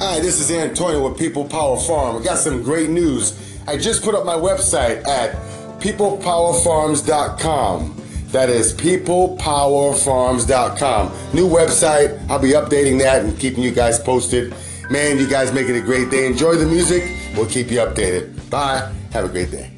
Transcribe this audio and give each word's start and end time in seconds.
this 0.00 0.40
is 0.40 0.50
Antonio 0.50 1.06
with 1.08 1.16
People 1.18 1.44
Power 1.44 1.78
Farm. 1.78 2.16
I 2.16 2.22
got 2.24 2.38
some 2.38 2.62
great 2.62 2.88
news. 2.88 3.38
I 3.66 3.76
just 3.76 4.02
put 4.02 4.14
up 4.14 4.24
my 4.24 4.34
website 4.34 5.06
at 5.06 5.34
peoplepowerfarms.com. 5.80 7.96
That 8.28 8.48
is 8.48 8.72
peoplepowerfarms.com. 8.74 11.12
New 11.34 11.48
website. 11.48 12.30
I'll 12.30 12.38
be 12.38 12.52
updating 12.52 12.98
that 13.00 13.24
and 13.24 13.38
keeping 13.38 13.62
you 13.62 13.72
guys 13.72 13.98
posted. 13.98 14.54
Man, 14.90 15.18
you 15.18 15.28
guys 15.28 15.52
make 15.52 15.68
it 15.68 15.76
a 15.76 15.82
great 15.82 16.10
day. 16.10 16.26
Enjoy 16.26 16.54
the 16.54 16.66
music. 16.66 17.14
We'll 17.36 17.46
keep 17.46 17.70
you 17.70 17.78
updated. 17.78 18.50
Bye. 18.50 18.92
Have 19.12 19.24
a 19.24 19.28
great 19.28 19.50
day. 19.50 19.70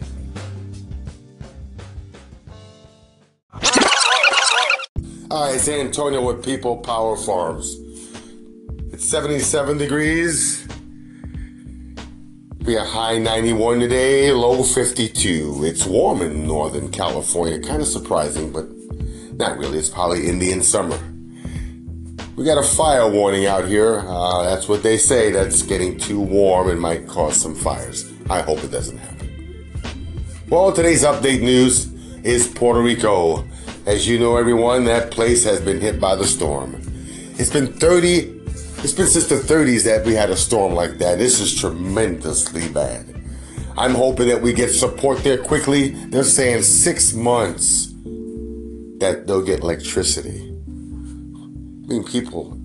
All 5.30 5.46
right, 5.46 5.54
it's 5.54 5.68
Antonio 5.68 6.26
with 6.26 6.44
People 6.44 6.76
Power 6.76 7.16
Farms. 7.16 7.81
It's 9.02 9.10
77 9.10 9.78
degrees. 9.78 10.64
Be 12.64 12.76
a 12.76 12.84
high 12.84 13.18
91 13.18 13.80
today, 13.80 14.30
low 14.30 14.62
52. 14.62 15.64
It's 15.64 15.84
warm 15.84 16.22
in 16.22 16.46
Northern 16.46 16.88
California. 16.88 17.58
Kind 17.58 17.82
of 17.82 17.88
surprising, 17.88 18.52
but 18.52 18.68
not 19.34 19.58
really. 19.58 19.78
It's 19.78 19.88
probably 19.88 20.28
Indian 20.28 20.62
summer. 20.62 20.96
We 22.36 22.44
got 22.44 22.58
a 22.58 22.62
fire 22.62 23.10
warning 23.10 23.44
out 23.44 23.66
here. 23.66 24.04
Uh, 24.06 24.44
that's 24.44 24.68
what 24.68 24.84
they 24.84 24.96
say. 24.96 25.32
That's 25.32 25.62
getting 25.62 25.98
too 25.98 26.20
warm 26.20 26.68
and 26.70 26.80
might 26.80 27.08
cause 27.08 27.36
some 27.36 27.56
fires. 27.56 28.08
I 28.30 28.42
hope 28.42 28.62
it 28.62 28.70
doesn't 28.70 28.98
happen. 28.98 30.24
Well, 30.48 30.72
today's 30.72 31.02
update 31.02 31.42
news 31.42 31.92
is 32.22 32.46
Puerto 32.46 32.80
Rico. 32.80 33.44
As 33.84 34.06
you 34.06 34.20
know, 34.20 34.36
everyone, 34.36 34.84
that 34.84 35.10
place 35.10 35.42
has 35.42 35.60
been 35.60 35.80
hit 35.80 36.00
by 36.00 36.14
the 36.14 36.24
storm. 36.24 36.80
It's 37.36 37.50
been 37.50 37.72
30, 37.72 38.41
it's 38.82 38.92
been 38.92 39.06
since 39.06 39.28
the 39.28 39.36
30s 39.36 39.84
that 39.84 40.04
we 40.04 40.14
had 40.14 40.30
a 40.30 40.36
storm 40.36 40.74
like 40.74 40.98
that. 40.98 41.18
This 41.18 41.38
is 41.38 41.54
tremendously 41.58 42.68
bad. 42.68 43.14
I'm 43.78 43.94
hoping 43.94 44.26
that 44.28 44.42
we 44.42 44.52
get 44.52 44.70
support 44.70 45.22
there 45.22 45.38
quickly. 45.38 45.90
They're 45.90 46.24
saying 46.24 46.62
six 46.62 47.14
months 47.14 47.92
that 48.98 49.24
they'll 49.26 49.44
get 49.44 49.60
electricity. 49.60 50.48
I 50.66 51.86
mean, 51.86 52.04
people, 52.04 52.58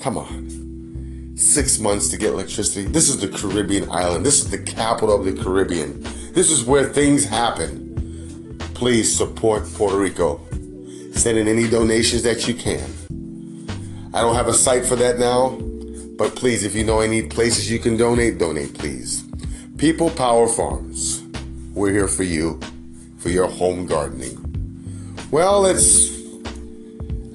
come 0.00 0.16
on. 0.16 1.34
Six 1.36 1.80
months 1.80 2.08
to 2.10 2.16
get 2.16 2.32
electricity. 2.32 2.86
This 2.86 3.08
is 3.08 3.20
the 3.20 3.28
Caribbean 3.28 3.90
island. 3.90 4.24
This 4.24 4.42
is 4.42 4.50
the 4.50 4.58
capital 4.58 5.16
of 5.18 5.24
the 5.24 5.42
Caribbean. 5.42 6.00
This 6.32 6.48
is 6.48 6.64
where 6.64 6.84
things 6.84 7.24
happen. 7.24 8.56
Please 8.74 9.14
support 9.14 9.64
Puerto 9.74 9.98
Rico. 9.98 10.40
Send 11.12 11.38
in 11.38 11.48
any 11.48 11.68
donations 11.68 12.22
that 12.22 12.46
you 12.46 12.54
can. 12.54 12.88
I 14.16 14.22
don't 14.22 14.34
have 14.34 14.48
a 14.48 14.54
site 14.54 14.86
for 14.86 14.96
that 14.96 15.18
now, 15.18 15.50
but 16.16 16.34
please, 16.36 16.64
if 16.64 16.74
you 16.74 16.84
know 16.84 17.00
any 17.00 17.20
places 17.20 17.70
you 17.70 17.78
can 17.78 17.98
donate, 17.98 18.38
donate, 18.38 18.72
please. 18.72 19.22
People 19.76 20.08
Power 20.08 20.48
Farms. 20.48 21.22
We're 21.74 21.92
here 21.92 22.08
for 22.08 22.22
you, 22.22 22.58
for 23.18 23.28
your 23.28 23.46
home 23.46 23.84
gardening. 23.84 24.40
Well, 25.30 25.66
it's 25.66 26.08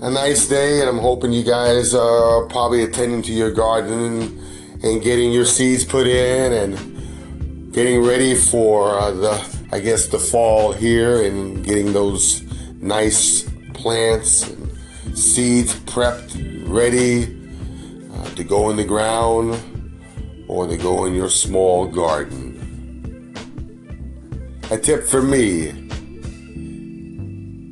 a 0.01 0.09
nice 0.09 0.47
day, 0.47 0.79
and 0.79 0.89
I'm 0.89 0.97
hoping 0.97 1.31
you 1.31 1.43
guys 1.43 1.93
are 1.93 2.47
probably 2.47 2.83
attending 2.83 3.21
to 3.23 3.31
your 3.31 3.51
garden 3.51 4.43
and 4.81 5.03
getting 5.03 5.31
your 5.31 5.45
seeds 5.45 5.85
put 5.85 6.07
in 6.07 6.51
and 6.51 7.71
getting 7.71 8.03
ready 8.03 8.33
for 8.33 8.97
uh, 8.97 9.11
the, 9.11 9.59
I 9.71 9.81
guess, 9.81 10.07
the 10.07 10.17
fall 10.17 10.73
here 10.73 11.23
and 11.23 11.63
getting 11.63 11.93
those 11.93 12.41
nice 12.81 13.47
plants 13.75 14.49
and 14.49 14.75
seeds 15.15 15.75
prepped, 15.81 16.60
ready 16.71 17.23
uh, 18.13 18.25
to 18.35 18.43
go 18.43 18.69
in 18.69 18.77
the 18.77 18.85
ground 18.85 19.59
or 20.47 20.67
to 20.67 20.77
go 20.77 21.05
in 21.05 21.13
your 21.13 21.29
small 21.29 21.85
garden. 21.85 22.57
A 24.71 24.77
tip 24.77 25.05
for 25.05 25.21
me 25.21 25.73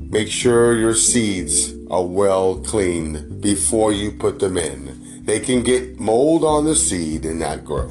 make 0.10 0.28
sure 0.28 0.76
your 0.78 0.96
seeds 0.96 1.74
are 1.90 2.04
well 2.04 2.58
cleaned 2.58 3.42
before 3.42 3.94
you 3.94 4.12
put 4.12 4.40
them 4.40 4.58
in. 4.58 5.24
They 5.24 5.40
can 5.40 5.64
get 5.64 6.00
mold 6.00 6.44
on 6.44 6.66
the 6.66 6.76
seed 6.76 7.24
and 7.26 7.40
not 7.40 7.64
grow. 7.64 7.90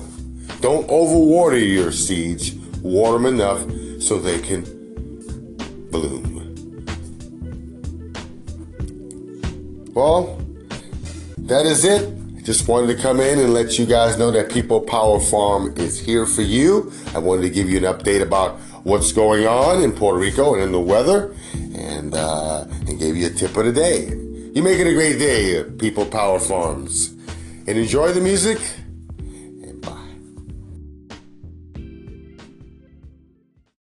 Don't 0.61 0.87
overwater 0.89 1.65
your 1.65 1.93
seeds, 1.93 2.55
water 2.83 3.15
them 3.15 3.27
enough 3.27 3.61
so 4.03 4.19
they 4.19 4.41
can 4.41 4.63
bloom. 5.91 6.35
Well, 9.95 10.39
that 11.49 11.67
is 11.67 11.85
it. 11.85 12.45
Just 12.45 12.69
wanted 12.69 12.95
to 12.95 13.03
come 13.03 13.21
in 13.21 13.39
and 13.39 13.53
let 13.53 13.79
you 13.79 13.85
guys 13.85 14.19
know 14.19 14.31
that 14.31 14.51
People 14.51 14.81
Power 14.81 15.19
Farm 15.19 15.75
is 15.77 15.99
here 15.99 16.25
for 16.25 16.43
you. 16.43 16.93
I 17.15 17.19
wanted 17.19 17.43
to 17.43 17.51
give 17.51 17.69
you 17.69 17.79
an 17.79 17.85
update 17.85 18.23
about 18.23 18.59
what's 18.85 19.13
going 19.13 19.47
on 19.47 19.83
in 19.83 19.93
Puerto 19.93 20.19
Rico 20.19 20.55
and 20.55 20.63
in 20.63 20.73
the 20.73 20.81
weather, 20.81 21.35
and 21.75 22.15
uh, 22.15 22.65
and 22.87 22.99
gave 22.99 23.17
you 23.17 23.27
a 23.27 23.31
tip 23.31 23.57
of 23.57 23.65
the 23.65 23.73
day. 23.73 24.09
You 24.55 24.63
make 24.63 24.79
it 24.79 24.87
a 24.87 24.95
great 24.95 25.19
day, 25.19 25.65
People 25.79 26.07
Power 26.07 26.39
Farms, 26.39 27.15
and 27.67 27.77
enjoy 27.77 28.13
the 28.13 28.21
music. 28.21 28.59